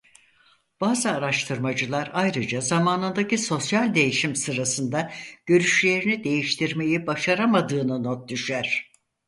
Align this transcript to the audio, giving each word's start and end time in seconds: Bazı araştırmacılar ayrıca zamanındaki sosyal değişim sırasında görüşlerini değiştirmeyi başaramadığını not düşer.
Bazı 0.81 1.11
araştırmacılar 1.11 2.11
ayrıca 2.13 2.61
zamanındaki 2.61 3.37
sosyal 3.37 3.95
değişim 3.95 4.35
sırasında 4.35 5.11
görüşlerini 5.45 6.23
değiştirmeyi 6.23 7.07
başaramadığını 7.07 8.03
not 8.03 8.29
düşer. 8.29 8.91